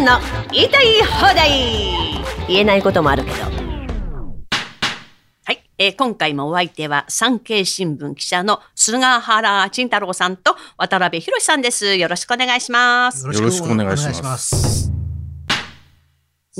[0.00, 0.18] んの
[0.52, 1.50] 言いたい放題。
[2.48, 3.36] 言えないこともあるけど。
[5.44, 11.96] はい、えー今回もお相手は産経新聞記者の菅原慎太郎さんと渡辺博さんです。
[11.96, 13.26] よろしくお願いします。
[13.26, 14.88] よろしくお願いします。
[14.88, 14.99] す。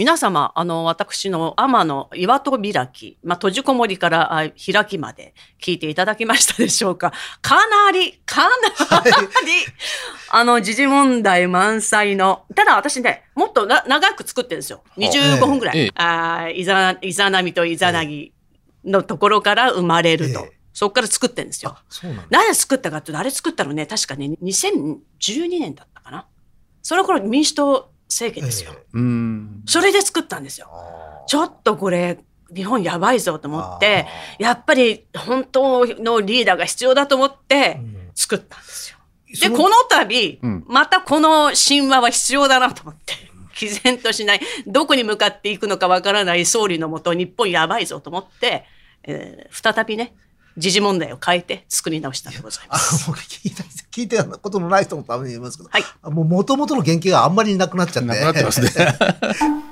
[0.00, 7.12] 皆様、あの、私の天の岩戸開き、まあ、閉じこもりからあ開きまで聞いていただきましたでしょうか
[7.42, 9.12] かなり、かなり、
[10.30, 14.82] あの、時事問題満載の、ただ私ね、もっとな長く作ってるんですよ。
[14.96, 15.78] 25分ぐらい。
[15.78, 18.32] ええあーいざ、いざなみといざなぎ
[18.86, 20.40] のところから生まれると。
[20.40, 21.76] ええそこから作ってるんですよ。
[22.04, 22.26] なんだ。
[22.30, 26.26] 誰作ったかっていうと、あれ作ったのね、確かね、2012年だったかな。
[26.80, 28.72] その頃民主党政権ですよ。
[28.74, 29.62] えうん。
[29.66, 30.68] それで作ったんですよ。
[31.26, 32.18] ちょっとこれ、
[32.54, 34.06] 日本やばいぞと思って、
[34.38, 38.98] やっぱり本当のリーダーが必要だと思ってうん作ったんですよ。
[39.34, 43.14] そで、この度、うんまたこの神話は必要だなと思って、
[43.54, 48.64] 毅然としない、どこに向かっていくのかわからない総理のもと、日本やばいぞと思って、
[49.04, 50.14] えー再びね、
[50.60, 53.06] 時事問題を変えて作り直したんでございまあす。
[53.08, 58.08] 僕聞いた聞いたことのない人のために言いますけど、はいもう元々の原型があんまりなくなっちゃって。
[58.08, 58.70] なくなってますね。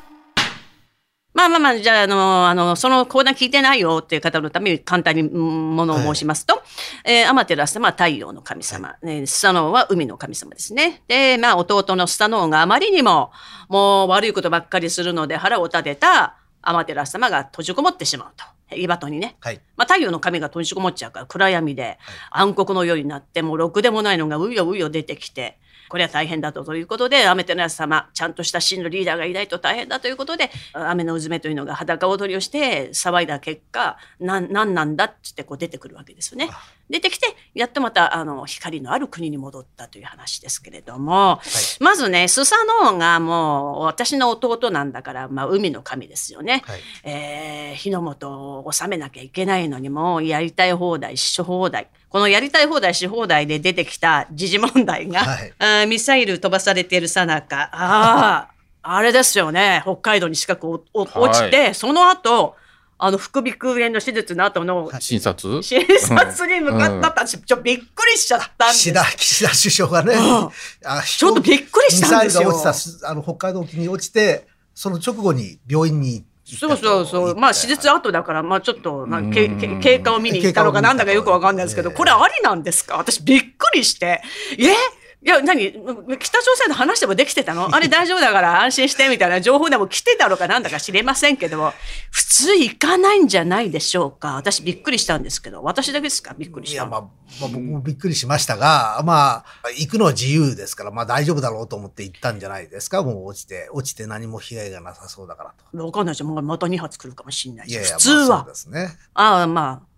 [1.38, 6.60] まあまあまあ、じゃあ、あの、あの、そのコーナー聞いてないよっていう方のために簡単にうんものを申しますと、
[7.04, 11.04] えー、アマテラス様は太陽の神様、えースサノオは海の神様ですね。
[11.06, 13.30] で、まあ、弟のスサノオがあまりにも、
[13.68, 18.44] もう悪いことばっかりするので腹を立てたアマテラス様が閉じこもってしまうと。
[18.74, 19.36] 岩戸にね。
[19.40, 19.60] はい。
[19.76, 21.98] まあ、太陽の神が閉じこもっちゃうから暗闇で
[22.30, 36.50] 暗黒の夜になってもうろくでもないのがうようよ出てきてこれは大変だとということで雨テラス様ちゃんとした真のリーダーがいないと大変だということで雨のうずめというのが裸踊りをして騒いだ結果なんなんなんだっつってこう出てくるわけですよね。
[36.90, 41.40] 出てきてやっとまたあの光のある国に戻ったという話ですけれども、
[41.80, 46.62] まずねスサノオがもう私の弟なんだから、まあ、海の神ですよね。
[46.66, 46.80] はい。
[47.04, 51.88] えー火の元を収めなきゃいけないのにもやりたい放題し放題。
[52.08, 55.86] このやりたい放題し放題で出てきた時事問題が、はい。
[55.88, 57.70] ミサイル飛ばされているさなか。
[57.72, 59.82] あああれですよね。
[59.84, 62.56] 北海道に近く落ちて、その後
[63.00, 65.62] あの副鼻腔炎の手術の後の診察？
[65.62, 68.90] 診察に向かったって私ちょっとびっくりしちゃったんです。
[68.90, 70.50] 岸田、岸田首相がね、うん。
[70.84, 72.48] あちょっとびっくりしたんですよ。
[72.50, 77.36] ミサイルが落ちたす、あの、北海道沖に落ちて、その直後に病院にそうそうそう。
[77.36, 79.60] まあ、手術後だから、まあ、ちょっと、なけうん。
[79.60, 82.96] け経過を見に行ったのかなんだかよくわかんないですけど、これありなんですか？
[82.96, 84.22] 私びっくりして。
[84.58, 84.72] え？
[85.20, 85.72] いや、何？
[85.72, 87.68] 北朝鮮の話でもできてたの？
[87.74, 91.72] あれ大丈夫だから安心してみたいな情報でも来てたのかなんだか知れませんけども、
[92.12, 94.34] 普通行かないんじゃないでしょうか？
[94.36, 96.34] 私びっくりしたんですけど、私だけですか？
[96.38, 96.90] びっくりいや、したの。
[96.92, 97.08] まあ、ま
[97.46, 103.02] あ、僕もびっくりしましたが、まあ、行くのは自由ですから、まあ大丈夫だろうと思って行ったんじゃないですか？
[103.02, 105.84] もう落ちて、落ちて何も被害がなさそうだからと。
[105.84, 106.28] わかんないじゃん。
[106.28, 107.72] もうまた2発来るかもしれないし。
[107.72, 108.28] いやいや、普通は。
[108.28, 108.96] まあそうですね。
[109.14, 109.88] ああ、まあ、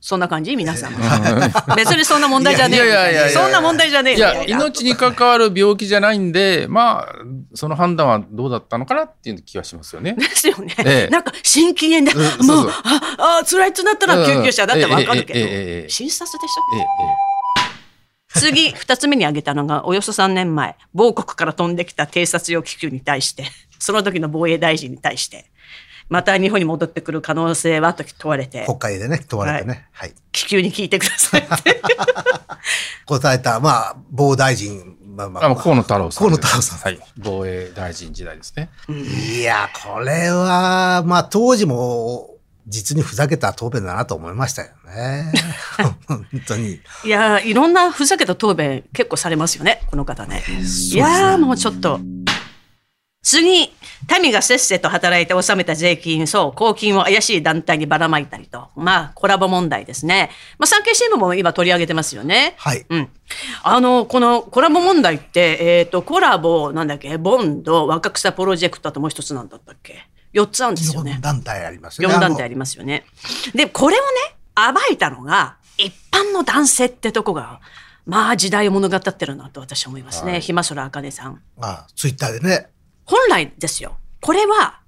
[0.00, 0.54] そんな感じ？
[0.56, 0.98] 皆さんも。
[1.76, 7.14] 別にそんな問題じゃねえいやいやいやいやそんな問題じゃねえいや、命に関わる病気じゃないんで、まあ、
[7.54, 10.14] その判断はどうだったのかなっていう気がしますよね。
[10.14, 10.74] ですよね。
[10.78, 16.84] ええなんか、心筋炎で、うんもう、そうあ、あ、辛いってなったら救急車だってわかるけえええええええど、え診察でしええょ
[18.40, 23.44] 次、二つ目に挙げたのが、およそ3年前、某国から飛んできた偵察用気球に対して、
[23.78, 25.46] その時の防衛大臣に対して、
[26.08, 29.86] また日本に戻ってくる可能性はと問われて、国会でね、問われてね。
[29.92, 30.14] はい。
[30.32, 31.82] 気球に聞いてくださいって。
[33.06, 36.28] 答えた、まあ、某大臣、まあまあの河野太郎さん。
[36.28, 37.00] 河野太郎さんはい。
[37.16, 38.70] 防衛大臣時代ですね。
[38.88, 42.34] いや、これは、まあ、当時も、
[42.68, 45.32] 実にふざけた答弁だなと思いましたよね。
[46.06, 46.80] 本当に。
[47.04, 50.44] いやーいろんなふざけた答弁結構されますよね、この方ね。
[50.92, 51.98] いやーもうちょっと。
[53.28, 53.70] 次、
[54.22, 58.68] 民がせっせと働いて納めた税金、そう、公金を怪しい団体にばらまいたりと。
[58.74, 60.30] まあ、コラボ問題ですね。
[60.58, 62.54] まあ、産経新聞も今取り上げてますよね。
[62.56, 62.86] はい。
[62.88, 63.10] うん。
[63.64, 71.20] あの、このコラボ問題って、えっ、と、コラボ、なんだっけ、ボンド、若草プロジェクトともう一つなんだったっけ ?4 つあるんですよね4。
[71.20, 72.14] 団体ありますよね。
[72.14, 73.04] 4団体ありますよね。
[73.54, 77.60] で、これをね、暴いたのが、一般の男性ってとこが、
[78.06, 80.40] まあ時代を物語ってるなと私は思いますね。
[80.40, 81.42] ひまそらあかねさん。
[81.60, 82.70] あのあツイッターでね。
[83.08, 83.96] 本来ですよ。
[84.20, 84.80] これは、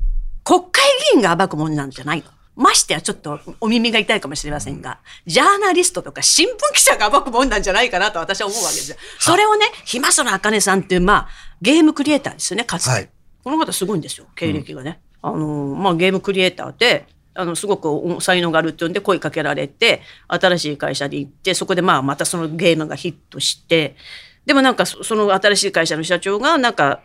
[0.45, 0.83] 国会
[1.13, 2.25] 議員が暴くものなんじゃないの。
[2.57, 8.97] ましてやちょっとお耳が痛いかもしれませんが、ジャーナリストとか新聞記者が暴くもんなんじゃないかなと私は思うわけですよ。
[9.19, 11.29] それをね、ひまそらあかねさんっていう、まあ、
[11.63, 12.91] ゲームクリエイターですよね、かつて。
[12.91, 13.09] はい
[13.43, 15.01] この方すごいんですよ、経歴がね。
[15.23, 23.97] あの、まあ、ゲームクリエイターで、あの、すごく才能があるっていうんで声かけられて、新しい会社に行って、そこでまあ、またそのゲームがヒットして、
[24.45, 27.03] でもなんかそその新しい会社の社長がなんか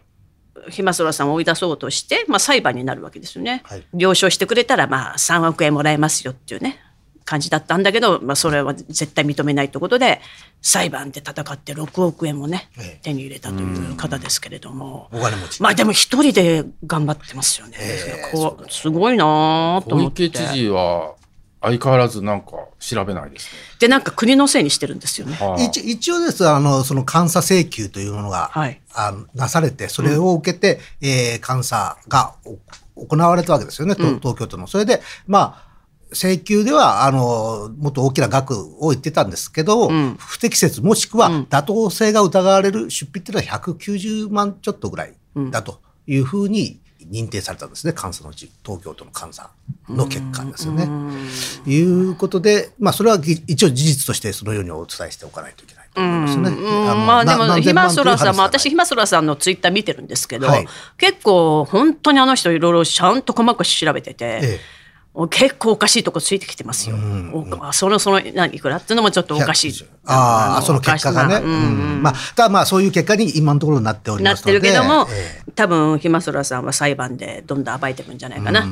[0.70, 3.62] ひまそらさんを追い出そうとして、まあ、裁判になるわけですよね。
[3.66, 6.80] はい了承してくれたら、まあ、3億円もらえますよっていうね
[7.26, 10.22] 感じだったんだけど、まあ、それは絶対認めないということで
[10.62, 15.10] 裁判で戦って6億円もねええ手に入れたという方ですけれども。
[15.12, 15.62] お金持ち。
[15.62, 17.78] まあでも一人で頑張ってますよね。
[17.80, 20.26] ええこうすごいなと小思って。
[20.26, 21.16] 池知事は
[21.66, 25.36] 相変わらずなんか調べないですでなんか国のせいにしてるんですよね。
[25.40, 25.46] ね。
[25.46, 32.36] はあ一一応ですあの、その監査請求というものが、はいあのなされて、それを受けて、えー監査が
[32.96, 34.68] お行われたわけですよね、東京都の。
[34.68, 35.66] それで、まあ、
[36.14, 45.14] 請求では、あの、もっと大きな額を言ってたんですけど、ん不適切もしくはうん妥当性が疑われる出費っていうのは190万ちょっとぐらい
[45.52, 49.50] だというふうに認定されたんですね、監査のうち、東京都の監査
[49.90, 50.88] の結果ですよね。
[51.66, 60.68] いうことで、まあ、それはぎ一応事実としてそのようにお伝えしておかないといけないまあのまあでも、ひまそらさん、まあ私、ひまそらさんのツイッター見てるんですけど、はい。
[60.98, 64.85] 結構、本当にあの人、いろいろちゃんと細かく調べてて、ええ
[65.30, 66.98] 結構おかしいとこついてきてますよ。
[67.32, 69.86] おその、その、何、いくらっていうのもちょっとおかしい。
[70.06, 71.36] ああ、のその結果がね。
[71.38, 71.56] うんう
[72.00, 74.60] んまあ、ただまあ、そういう結果に今のところなっておりなってますので。
[74.60, 78.68] るけども、ええ多分ひまそらさんは裁判でどんどん暴いていくんじゃないかな。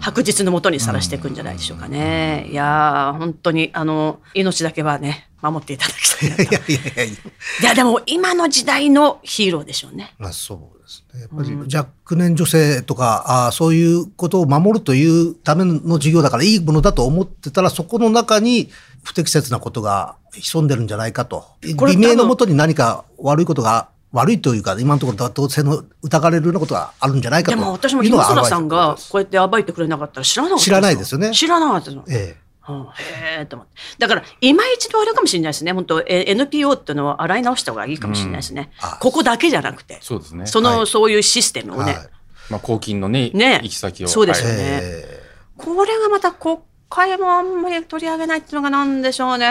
[0.00, 2.48] 白日のもとにさらしていくんじゃないでしょうかね。
[2.50, 6.42] いやー本当にあの命だけはね守っていただきたいなと。
[6.42, 7.14] いやいやいやいや。
[7.62, 10.14] いやでも今の時代のヒーローでしょうね。
[10.18, 11.20] まあ、そうですね。
[11.20, 18.70] やっぱり若年女性とか、あそういうことを守るというための授業だからいいものだと思ってたら、そこの中に
[19.02, 21.44] 不適切なことが潜んでるんじゃないかと。
[21.76, 32.02] これ微明のもとに何か悪いことが、悪いというか、今のところ妥当性の疑われるようなことがあるんじゃないかとでも私もひまそらさんがこうやって暴いてくれなかったら知らなかった知らないですよね知らなかったです。
[32.08, 32.82] ええうん。
[32.82, 33.74] へえと思って。
[33.98, 35.72] だから今一度あれかもしれないですね。
[35.72, 38.88] 本当え NPO っていうのを洗い直した方がいいかもしれないですね、うん。
[38.88, 39.98] あここだけじゃなくて。
[40.00, 40.46] そうですね。
[40.46, 40.86] その、はい。
[40.86, 42.08] そういうシステムをね、はい。
[42.50, 43.60] まあ、公金のね、ね。
[43.62, 44.08] 行き先を。
[44.08, 44.58] そうですよはい。
[44.58, 45.22] ねえ
[45.56, 46.58] これがまた国
[46.88, 49.46] 会もあんまり取り上げないっていうのがなんでしょうね。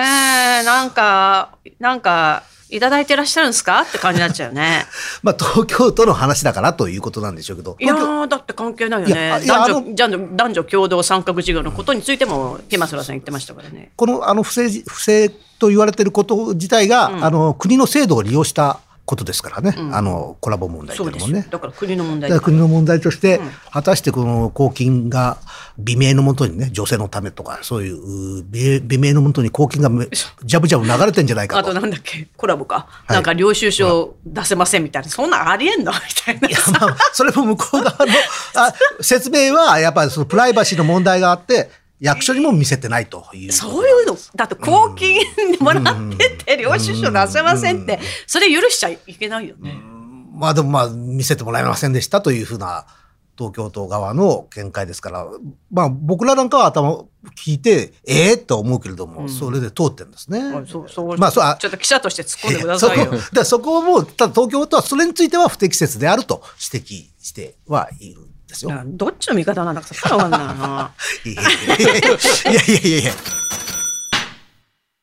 [0.63, 3.81] なんか、なんか、いただいてらっしゃるんですか？
[3.81, 4.85] って感じになっちゃうよね。
[5.23, 7.75] まあ、東京都の話だからということなんでしょうけど。
[7.79, 7.94] いや
[8.27, 13.91] だって関係ないよいね男女、男女、男女共同参画事業のことについても、ひまそらさん言ってましたからね。
[13.95, 15.29] このあの不正じ不正
[15.59, 21.04] と言われていること自体が、あの国の制度を利用したことですからね、あのコラボ問題と。
[21.04, 21.48] いううのもね。
[21.50, 23.40] だから国の問題国の問題として、
[23.72, 25.38] 果たしてこの公金が
[25.78, 30.07] 美名のもとにね、女性のためとか、そういうう美美名のもとに公金がめ
[30.44, 31.69] ジャブジャブ流れてんじゃないかと。
[31.69, 32.88] あとなんだっけ、コラボか。
[33.10, 35.10] いなんか領収書出せませんみたいな。
[35.10, 35.92] そんなんありえんの？
[35.92, 36.50] みたいな。
[36.50, 38.13] いやまあ、それも向こう側の
[38.56, 41.69] あ説明は、やっぱりそのプライバシーの問題があって、
[42.00, 43.51] 役所にも見せてないという。
[43.51, 45.19] そういうの、だって公金
[45.51, 49.75] でもらってて、領収書出せませんって、それ許しちゃいけないよね。
[50.33, 52.86] まあでもまあ見せてもらえませんでしたというふうな
[53.38, 55.27] 東京都側の見解ですから、
[55.71, 60.39] まあ僕らなんかは頭を聞いて、ええー、と思うけれども、それで通ってるんですね。
[60.39, 63.12] あそうそうまあそちょっと記者として突っ込んでくだそこさいよ。
[63.15, 66.44] だからそこをもう、ただ東京都はそれについては不適切であると
[66.74, 68.81] 指摘してはいるんですよ。
[68.86, 70.92] どっちの味方なんだかさっぱりわかんないな。
[71.25, 71.42] いや
[72.52, 73.12] いやいやいや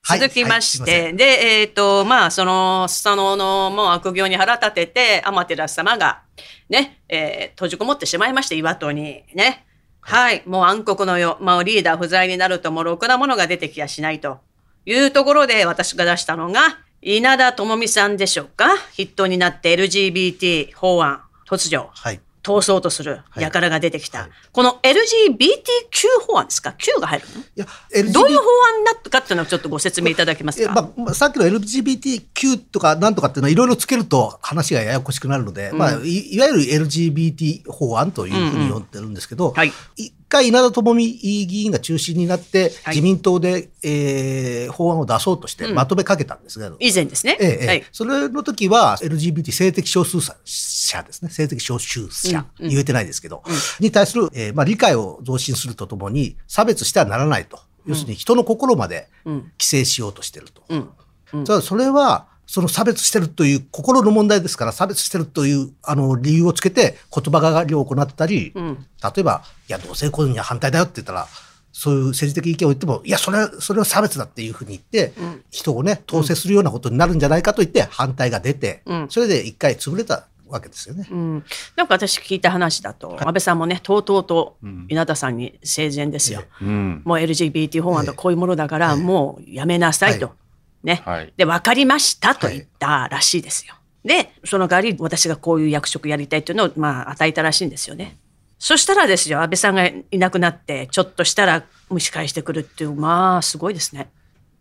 [0.04, 6.22] 続きましはいすいで、えっ、と、まあ、その、スサノオのもう悪行に腹立てて、アマテラス様が、
[6.68, 9.64] ね、えー閉じこもってしまいまして、岩戸に、ね。
[10.00, 14.40] はい、もう暗黒の世、まあ、リーダー不在になると、もうろくなものが出てきやしないと
[14.84, 18.76] いうところで、私が出したのが、稲田朋美さんでしょうか？
[18.96, 22.20] 筆頭になって LGBT 法案、突如、はい。
[22.42, 23.44] 通そうとするはい。
[23.44, 24.22] 輩が出てきた。
[24.22, 24.30] はい。
[24.52, 27.40] この LGBTQ 法案ですか ?Q が入るの？
[27.40, 27.66] いや、
[28.12, 39.72] どういう LGBT 法案になったかっていうのをちょっとご説明いただけますか、えまあまあ、さっきの LGBTQ とかなんとかっていうのはいろいろつけると話がややこしくなるので、まあ、いいわゆる LGBT 法案というふうに呼んでるんですけど、はい。
[39.96, 41.12] 一回稲田朋美
[41.46, 47.36] 議員が中心になって、はい自民党で、えー法案を出そうとしてまとめかけたんですが、以前ですね。
[47.40, 47.84] ええええはい。
[47.92, 51.30] それの時は LGBT 性的少数者ですね。
[51.30, 53.42] 性的少数者、うんうん言えてないですけど、
[53.80, 57.58] に対する、えーまあ、理解を増進するとともに差別してはならないと。
[57.86, 60.62] 要するに人の心までうん規制しようとしてると。
[60.68, 60.78] うん。
[60.78, 68.86] うんそれは、その差別してるという心の問題ですから、差別してるというあの理由をつけて言葉がりを行ったり、うん。
[69.02, 71.28] 例えば、いや、同性婚には反対だよって言ったら、
[71.72, 75.14] そういう政治的意見を言っても、いや、それは、それは差別だっていうふうに言って、
[75.50, 79.06] 人をね、統制するようなことになるんじゃないかと言って反対が出て、うん。
[79.08, 81.08] それで一回潰れたわけですよね。
[81.10, 81.44] うん、
[81.76, 84.58] なんか私聞いた話だと、安倍さんもね、とうとうと
[84.90, 86.42] 稲田さんに生前ですよ。
[86.60, 87.00] うん。
[87.06, 90.34] もう LGBT 法案とこういうものだから、もうやめなさいと。
[90.84, 93.74] はね、はいで、分かりましたと言ったらしいですよ。
[94.04, 98.18] で、その代わり私がこういう役職やりたいっていうのを、まあ、与えたらしいんですよね。
[98.58, 104.10] そしたらですよ、安倍さんがいなくなって、ちょっとしたら蒸し返してくるっていう、まあ、すごいですね。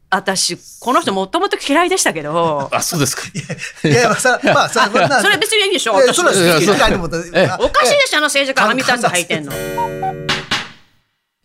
[0.10, 3.24] 私、この人もともと嫌いでしたけど、あ、そうですか。
[3.84, 9.54] いやいや、さまあ、さ、そんなそれ別にいいでしょ、私それはいやそれ好き嫌いにもえおかしいでしょ、あの政治家がはみ出す履いてんの。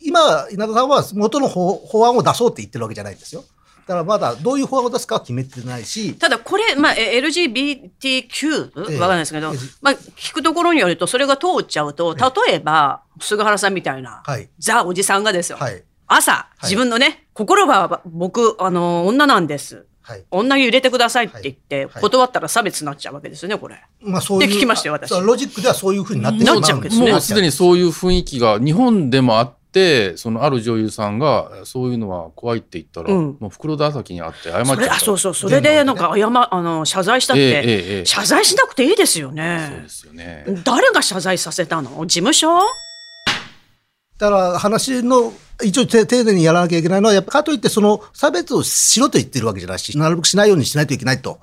[0.01, 3.45] 今、稲田さんは元の法法案を出そうって言ってるわけじゃないんですよ。
[3.87, 15.85] だからまだどういう法案を出すかは決めてないし、ただこれ、まあ、え LGBTQ ええわかんないですけど、ええまあ、聞くところによると、それが通っちゃうと、例えば、菅原さんみたいな、はいザ・おじさんがですよ、はい。
[16.09, 19.87] 朝、自分のね、心は僕、あの、女なんです。
[20.03, 20.25] はい。
[20.31, 23.81] 女に入れてくださいって言って、はい断ったら差別になっちゃうわけですよね、これ。
[24.01, 24.49] まあそういう。
[24.49, 26.55] で聞きましたよ私あロジックではそういうふうになってしまう。
[26.57, 33.37] なっちゃうわけですねもうすでにそういう雰囲気が日本でもあって、そのある女優さんがそういうのは怖いって言ったら、うん。
[33.39, 34.95] もう袋田崎に会って謝っちゃった。
[34.95, 37.63] あそうそう、それでなんか謝、あの、謝罪したって、え
[38.01, 39.89] え謝罪しなくていいですよそうねで。
[39.91, 40.45] すよね。
[40.65, 42.07] 誰が謝罪させたの？
[42.07, 42.49] 事務所？
[44.19, 51.39] だから話の、一応て丁寧にやらなきゃいけないのは、やっぱかといってその差別をしろと言ってるわけじゃないし、なるべくしないようにしないといけないと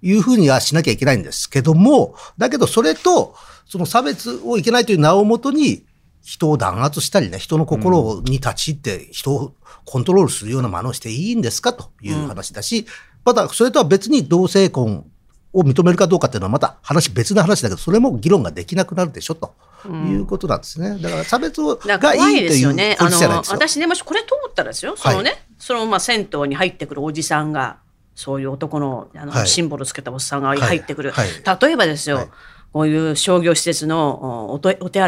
[0.00, 3.34] いうふうにはしなきゃいけないんですけども、だけどそれと、
[3.66, 5.84] その差別をいけないという名をもとに、
[6.24, 9.52] 人を弾圧したりね、人の心に立ち入って人を
[9.84, 11.74] コントロールするような真似をしていいんですか？
[11.74, 12.86] という話だし、
[13.26, 15.04] またそれとは別に同性婚
[15.52, 19.34] を認めるかどうかっていうのはまた話別な話だけど、それも議論ができなくなるでしょ？
[19.34, 19.54] と
[19.86, 20.98] いうことなんですね。
[20.98, 22.96] だから差別をがいいという怖いですよね。
[22.98, 23.56] 法あの律じゃないですよ。
[23.58, 24.96] 私ねもしこれ通ったらですよ。
[24.96, 27.76] そのね、そのまあ銭湯に入ってくるおじさんが
[28.14, 31.10] そういう男のあの、はいシンボルつけたおっさんがはい入ってくる。
[31.10, 32.28] はい例えばですよ、はい
[32.72, 35.00] こういう商業施設のおお手お手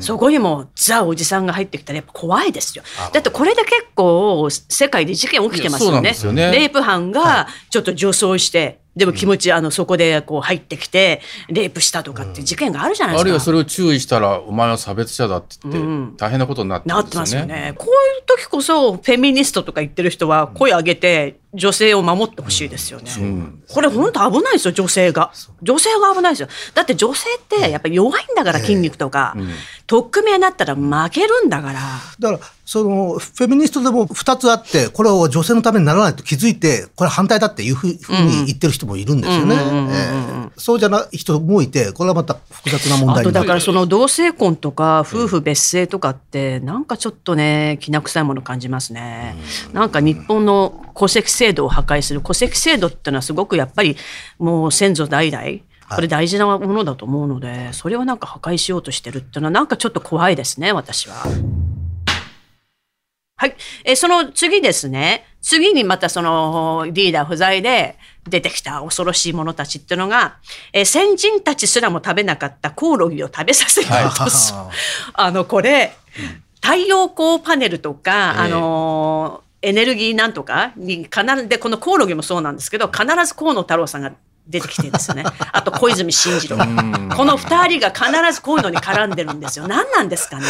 [0.00, 2.84] そこにもザおじさんが入ってきたらやっぱ怖いですよ。
[3.12, 6.14] だってこれで結構世界で事件起きてますよね。
[6.22, 13.22] よねレイプ犯がちょっと女装して、でも気持ちあのそこでこう入ってきてレイプしたとかっていう事件があるじゃないですか。
[13.22, 17.16] あるいはそれを注意したら、お前は差別者だって言って、うん大変なことになってるなんって。
[17.16, 17.74] ますよね。
[17.78, 23.10] こういう時こそフェミニストとか言ってる人は声上げて女性を守ってほしいですよね。
[23.12, 25.32] んこれ本当危ないですよ、女性が。
[25.62, 26.48] 女性が危ないですよ。
[26.74, 29.36] だって女性ってやっぱり弱いんだから、筋肉とか。
[29.86, 31.80] 取っ組み合いになったら負けるんだから。
[32.20, 37.98] だから、その、フェミニストでも2つあって、これを女性のためにならないと気づいて、これ反対だっていうふうに
[38.46, 39.56] 言ってる人もいるんですよね。
[39.90, 49.36] ええそうじゃない人もいて、これはまた複雑な問題だからその同性婚とか夫婦別姓とかってなんかちょっとねきな臭いもの感じますね。
[49.72, 53.96] なんか日本の戸籍制度を破壊する戸籍制度ってのはすごくやっぱり
[54.38, 55.44] もう先祖代々
[55.94, 61.14] これ大事なものだと思うのでそれをなんか破壊しようとしてるっていうのはなんかちょっと怖いですね私は。
[63.36, 63.56] はい。
[63.86, 65.24] えーその次ですね。
[65.40, 67.96] 次にまたそのリーダー不在で
[68.28, 70.36] 出てきた恐ろしい者たちっていうのが、
[70.74, 74.58] えー先人たちすらも食べなかったコオロギを食べさせようとする。
[75.14, 75.96] あの、これ、
[76.60, 84.12] 太陽光パネルとか、ええあのーエネルギーなんとかに必ず、で、このコオロギもそうなんですけど、必ず河野太郎さんが
[84.48, 85.24] 出てきてるんですよね。
[85.52, 86.56] あと小泉進次郎。
[86.56, 89.68] この二人が必ずこういうのに絡んでるんですよ。
[89.68, 90.44] 何なんですかね。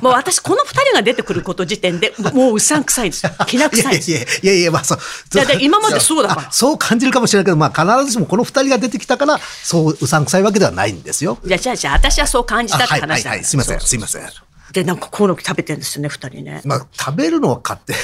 [0.00, 3.32] もう私、この二人が出てくること時点でもううさんくさいですよ。
[3.46, 4.10] きな臭いです。
[4.10, 4.98] いやいやいやいや、まあそう。
[5.34, 11.38] いやで今までそうだからあそう感じるかもしれないけど、まあ必ずしもこの二人が出てきたから、そううさんくさいわけではないんですよ。
[11.44, 14.22] じゃあ、じゃあ、じゃあ、私はそう感じたってあはいはいはい、すいません、すいません。
[14.74, 16.60] で、なんかコオロギ食べてるんですよね、二人ね。
[16.64, 17.94] まあ食べるのは勝手。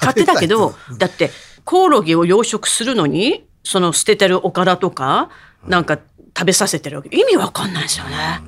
[0.00, 1.30] 勝手だけど、だって
[1.64, 5.30] コオロギを養殖するのにその捨ててるおからとか
[5.66, 5.98] なんか
[6.36, 8.40] 食べさせてるわけ意味わかんないですよね。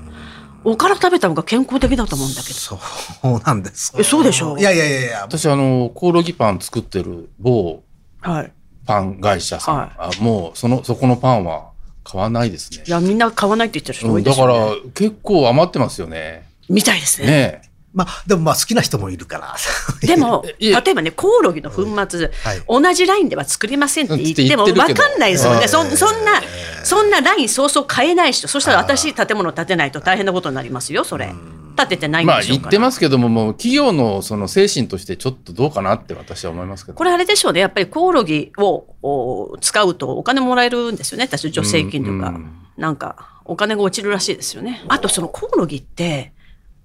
[0.64, 2.54] おから食べた方が健康的だと思うんだけど。
[2.54, 2.78] そ
[3.23, 3.95] うなんです。
[3.97, 4.59] えそうでしょ？
[4.59, 7.85] いやいやいやいや、私、あの、コオロギパン作ってる某
[8.21, 8.52] はい。
[8.85, 11.71] パン会社さん、はいあもうその、そこのパンは
[12.02, 12.90] 買わないですねい。
[12.90, 16.49] やみんな買わないって言ってる人多うんだかいですよ、ねら、結構余ってますよね。
[16.68, 17.26] みたいですね。
[17.28, 17.66] ねえ。
[17.97, 19.57] まあでもまあ好きな人もいるから。
[20.07, 25.61] でも、 例えばね、コオロギの粉末、はい同じラインでは作りませんって言っても、分かんないですよね。
[25.61, 26.43] はいそそんな、
[26.85, 31.33] そんなラインそうそう変えない人、そしたら私、建物建てないと大変なことになりますよ、それ。
[31.75, 32.65] 建ててないんまあでしょうから。
[32.65, 36.99] 言ってますけども、もう企業のその精神としてちょっとどうかなって私は思いますけど。
[36.99, 37.61] これあれでしょうね。
[37.61, 41.25] やっぱりコオロギをお使うとお金もらえるんですよね。
[41.25, 42.29] 私、助成金とか。
[42.29, 44.83] うんなんか、お金が落ちるらしいですよね。
[44.88, 46.33] あと、そのコオロギって、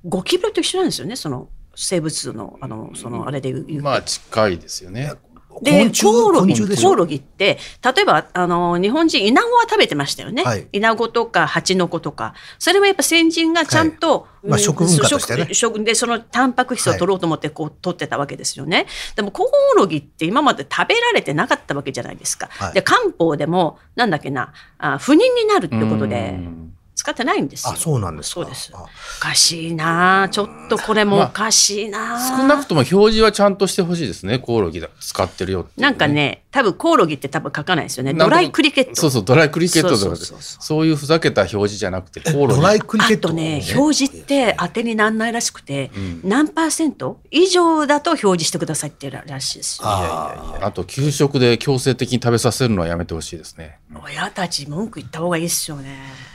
[0.05, 1.15] ゴキブリと一緒なんですよね。
[1.15, 3.81] その生物の、あの、その、あれで言う。
[3.81, 5.13] まあ近いですよね。
[5.61, 10.67] でコオロギコオロギって例えばあの日本人イナゴは食べてましたよね、はい。
[10.71, 12.33] イナゴとかハチノコとか。
[12.57, 14.47] それはやっぱ先人がちゃんと、はい。
[14.47, 15.41] まあうん食文化としてね。
[15.53, 22.73] 食食でそのタンパク質を取ろうと思ってこう取ってたわけですよね、でもコオロギって今まで食べられてなかったわけじゃないですか、はい。
[22.73, 26.60] で漢方でもなんだっけなあ不妊になるってことでうん
[27.01, 27.73] 使ってないんですよ。
[27.73, 28.41] あそうなんですか。
[28.41, 28.71] そうです。
[28.75, 28.83] あ。
[28.83, 28.87] お
[29.19, 32.15] かしいなあちょっとこれもおかしいな。
[32.15, 35.71] あ少なくとも表示はちゃんとしてほしいですねコオロギだ使ってるよって。
[35.71, 38.13] いうなんかね、多分コオロギって多分書かないですよね。
[38.13, 38.95] ドライクリケット。
[39.01, 40.63] そうそうドライクリケットとかそうでそうそうそう。
[40.63, 42.61] そういうふざけた表示じゃなくてコオロギ。
[42.61, 46.21] ドライクリケットあとね、表示って当てにならないらしくて、ん。
[46.23, 49.87] 何パーセント以上だと表示してくださいってららしいですよ。
[49.87, 53.79] ああと給食で強制的に食べさせるのはやめてほしいですね。
[54.03, 56.30] 親たち文句言った方がいいですよね。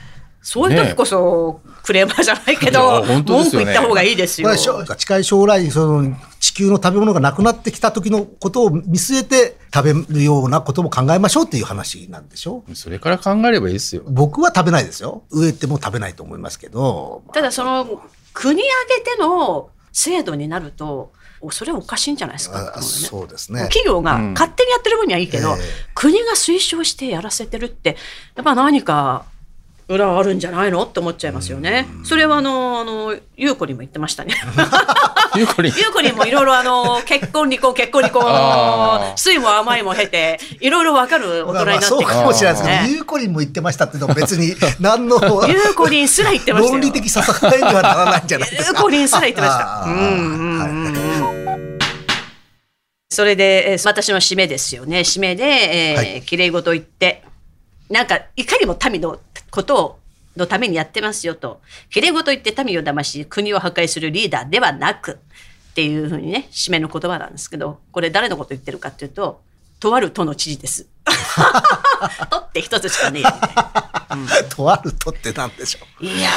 [0.49, 4.55] そういう時こそクレーマーじゃないけど、ね文句言った方がいいですよ。
[4.97, 12.62] 近い将来その地球の食べ物がなくなってきた時のことを見据えて食べるようなことも考えましょうっていう話なんでしょ？
[12.75, 14.03] それから考えればいいですよ。
[14.07, 15.25] 僕は食べないですよ。
[15.31, 18.00] 植えても食べないと思いますけどただその
[18.33, 21.11] 国挙げての制度になると、
[21.41, 22.75] おそれはおかしいんじゃないですか？
[22.76, 23.62] あそうですね。
[23.62, 24.33] 企業がうん。
[24.35, 25.62] 勝手にやってる分にはいいけど、ええ。
[25.95, 27.97] 国が推奨してやらせてるって
[28.37, 29.25] やっぱ何か
[29.88, 30.83] 裏あるんじゃないの？
[30.85, 31.87] って思っちゃいますよね。
[32.05, 34.35] それはあのあの優子にも言ってましたね。
[35.37, 46.73] ゆうこりん優子にもいろいろあの結婚離婚結婚離婚酸いも甘いも経ていろいろわかる大まあまあ人になってきそうかもしれないですけど、ねゆうこりんも言ってましたっていうのは別に 何の優子にすら言ってましたよ。
[46.73, 48.78] 論理的ささえにはならないんじゃないですか？
[48.78, 49.85] 優子にすら言ってました。
[49.87, 51.76] うんうんうんうん
[53.09, 55.00] それで、えー私の締めですよね。
[55.00, 57.23] 締めで、えーはい綺麗事言って、
[57.88, 59.19] なんか、いかにも民の
[59.56, 59.98] ことを、
[60.36, 61.60] のためにやってますよと。
[61.90, 65.12] 綺麗事言って民を騙し、国を破壊するリーダーではなく、
[65.70, 69.40] っていうふうにね、締めの言葉なんですけど、これ誰のこと言ってるかっていうと、
[69.80, 70.86] とある都の知事です。
[72.30, 74.44] 都って一つしかねえよみたいな。
[74.48, 76.04] とあるとってなんでしょう？
[76.06, 76.28] いや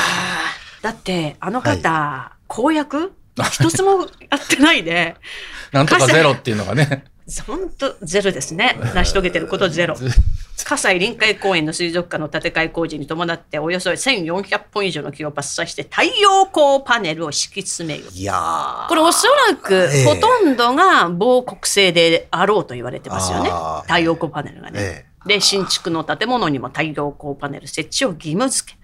[0.81, 3.13] ー、だって、あの方、公約？
[3.51, 5.15] 一つもやってないで、
[5.71, 7.05] なんとかゼロっていうのがね
[7.47, 8.77] 本当ゼロですね。
[8.93, 9.95] 成し遂げてることゼロ。
[10.63, 18.05] 葛西臨海公園の水族館の建て替え工事に伴っておよそ1400本以上の木を伐採して太陽光パネルを敷き詰める。
[18.13, 23.87] いやーこれおそらくええほとんどが防国製であろうと言われてますよねあー。
[23.87, 24.79] 太陽光パネルがね。
[25.05, 28.79] えで、新築の建物にも太陽光パネル設置を義務付け。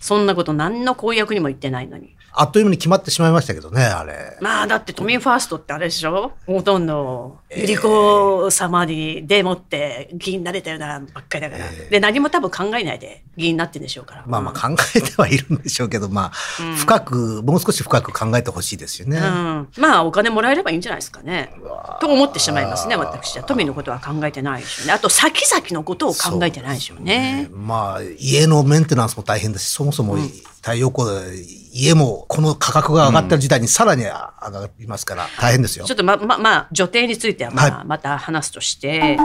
[0.00, 2.14] そんなこと何の公約にも言ってないのに。
[2.32, 4.36] あっという間に決まってしまいましたけどね、あれ。
[4.40, 6.32] まあだって都民ファーストってあれでしょ？
[6.46, 14.24] ほとんどゆり子様にでもって議員になれたようなばっかりだから、で何も多分考えないで議員になってんでしょうから。
[14.26, 16.30] まあまあ考えてはいるんでしょうけど、まあ、
[16.76, 19.18] 深く、もう少し深く考えてほしいですよね。
[19.18, 21.52] うん、まあお金もらえればいいんじゃないですかね。
[22.00, 23.44] と思ってしまいますね私は。
[23.44, 24.92] 都民のことは考えてないでしょうね。
[24.92, 27.48] あと先々のことを考えてないでしょうね。
[27.52, 30.16] まあ、家のメンテナンスも大変だし、そもそも
[30.62, 35.94] 太陽光で、家もこの価格が上がってる時代にさらに上がりますから、大変ですよちょ。
[35.94, 39.16] っとま、ま、まあ、女帝についてはまあ、はまた話すとして、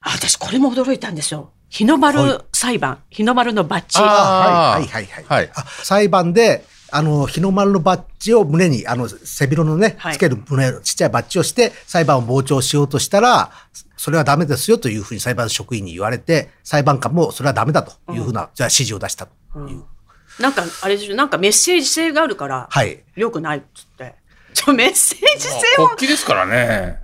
[0.00, 1.52] あ私これも驚いたんですよ。
[1.70, 3.98] 日の丸裁判、日の丸のバッジ。
[3.98, 5.24] はいはいはい。
[5.26, 13.50] はいあ裁判で、あの、日の丸のバッジを胸に、あの、背広のねはい、つける胸のちっちゃいバッジをして、裁判を傍聴しようとしたら、
[13.96, 19.32] それはダメですよというふうに裁判職員に言われて、裁判官もそれはダメだというふうな、じゃあ指示を出したと
[19.68, 19.84] いう。
[20.38, 23.00] なんか、あれでしょ、なんかメッセージ性があるから、はい。
[23.16, 24.14] 良くないっつって。
[24.54, 27.00] ちょメッセージ性を、国旗ですからね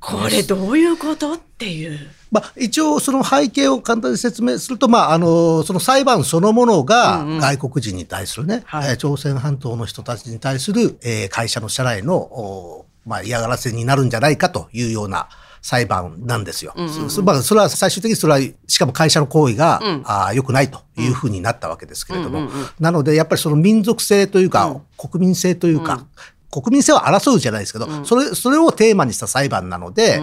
[0.00, 1.98] これどういうことっていう。
[2.30, 15.28] まあ、一応その背景を簡単に説明すると、まあ、あのその裁判そのものが外国人に対するね、はいえー朝鮮半島の人たちに対する、えー会社の社内の、おまあ、嫌がらせになるんじゃないかというような
[15.66, 16.72] 裁判なんですよ。
[16.76, 22.48] そそまあ、それは最終的にそれはしかも会社の行為が、あー良くないというふうになったわけですけれども、
[22.78, 26.06] なのでやっぱりその民族性というか、国民性というか、
[26.52, 30.22] 国民性を争うじゃないですけど、それそれをテーマにした裁判なので、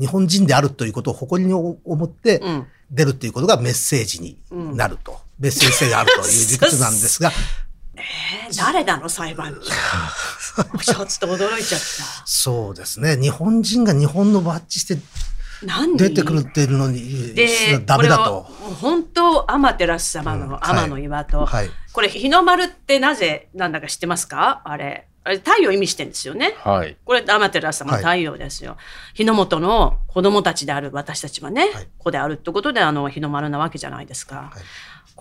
[0.00, 2.66] 日本人であるということを誇りに思ってん。
[2.90, 7.30] 出るということがメッセージになると、メッセージ性があるという理屈なんですが、
[8.00, 9.60] えー誰なの裁判長？
[10.82, 11.80] ちょっと驚いちゃっ
[12.24, 14.98] そうですね、日本人が日本のバッジして
[15.96, 18.42] 出てくるっていうのにで、ダメだと。
[18.80, 24.62] 本当、天照様のうん天の岩と、はいはいこれ、日の丸ってなぜなんだか知ってますか？
[24.64, 25.06] あれ。
[25.22, 26.54] あれ、太陽を意味してるんですよね。
[26.62, 28.76] はいこれ、天照様の太陽ですよ。
[29.12, 34.50] 日の本の子供たちである私たちはね、はい子であるってことで、あの、日の丸なわけじゃないですか。
[34.56, 34.60] い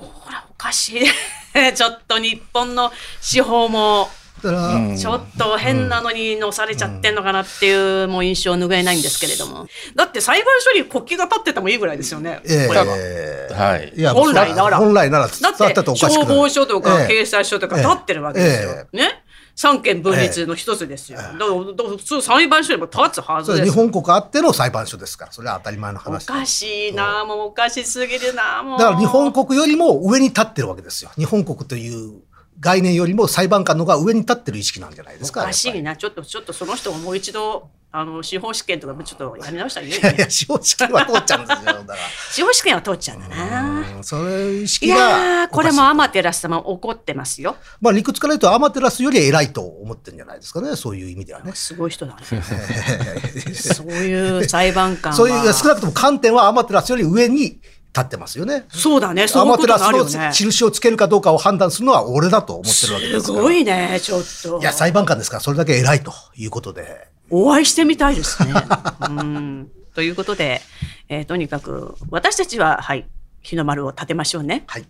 [0.08, 1.04] これ、おかしい。
[1.76, 4.10] ちょっと日本の司法も、
[4.44, 9.68] だから、うんちょっと変なのに乗されちゃってんのかなっていうもう印象を拭えないんですけれども。
[9.96, 12.40] だって裁判所に国旗が立っててもいいぐらいですよね。
[12.46, 18.88] えこれはえはいいや本来なら本来ならだって消防署とかええ警察署とか立ってるわけですよ。
[18.94, 19.24] ね
[19.60, 21.18] 三権分立の一つですよ。
[21.18, 23.70] だからだから普通裁判所にも立つはずです。
[23.70, 28.80] 日本国あっての裁判所ですからそれは当たり前のお話かしいなもうおかしすぎるなもう。
[28.80, 31.12] だから日本国よりも上に立ってるわけですよ。
[31.18, 32.22] 日本国という
[32.60, 40.20] 概念よりも裁判官の方が上に立ってる意識なんじゃないですかおかしいなちょっとちょっとその人ももう一度あの司法試験とかもちょっとやり直したらいいよいやいね。
[40.24, 41.98] や 司法試験は通っちゃうんですよだから
[42.32, 43.80] 司法試験は通っちゃうんだな。
[43.98, 47.56] うんそういう意い識やがーこれもアマテラス様怒ってますよ。
[47.82, 52.22] まあ理屈から言うとアマテラスより偉いと思ってるんじゃないですかねそういう意味ではねすごい人だね。
[53.56, 55.18] そういう裁判官は。
[55.18, 57.60] そういう少なくとも観点はアマテラスより上に
[57.96, 59.28] 立ってますよねそうだね。
[59.28, 60.34] そういうことアマテラスのになるよね。
[60.34, 64.60] 印をつけるかどうかを判断するのは俺だと思ってるわけですからすごいね、ちょっと。
[64.60, 68.54] いや裁判官ですからそれだけ偉いということでお会いしてみたいですね。
[69.10, 70.62] うんということで、
[71.10, 73.08] えーとにかく私たちは、はい、
[73.42, 74.64] 日の丸を立てましょうね。
[74.68, 74.86] はい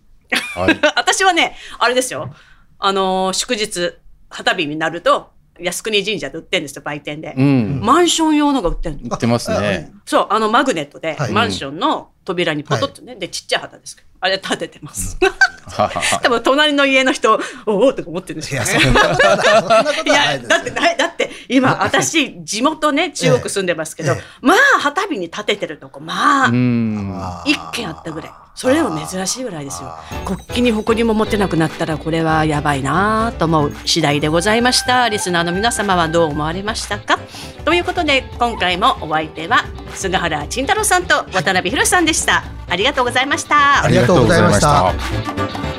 [0.53, 0.79] はい。
[0.95, 2.33] 私はね、あれですよ。
[2.77, 3.95] あのー祝日、
[4.29, 7.33] 旗日になると、靖国神社で売ってるんですよ、売店で。
[7.37, 7.81] うん。
[7.81, 9.01] マンション用のが売ってるの。
[9.03, 9.91] 言ってますね。
[10.05, 15.17] そう、あのマグネットで、はいマンションの扉にポトッとね、で、ちっちゃい旗ですけど、あれ立ててます。
[15.71, 18.91] ははは多分隣の家の人、おおとか思ってるんですいやよね。
[20.05, 24.23] いや だってだって今 私地元ね中国住んでますけど、ええ。
[24.41, 28.31] まあ旗日に立ててるとこまあ一軒あったぐらい。
[28.55, 29.95] それでも珍しいぐらいですよ。
[30.25, 35.07] 国旗に誇りも持てなくなったらこれはやばいなと思う次第でございました。
[35.07, 37.17] リスナーの皆様はどう思われましたか？
[37.63, 39.63] ということで今回もお相手は
[39.93, 42.43] 菅原慎太郎さんと渡辺博さんでした。
[42.67, 43.83] ありがとうございました。
[43.83, 44.87] ありがとうございました。
[44.87, 45.78] ありがとうございました